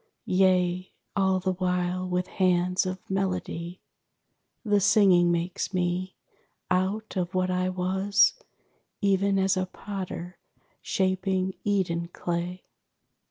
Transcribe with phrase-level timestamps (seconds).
[0.25, 3.79] Yea, all the while with hands of melody,
[4.65, 6.15] The singing makes me,
[6.71, 8.33] out of what I was,
[9.01, 10.39] Even as a potter
[10.81, 12.63] shaping Eden clay.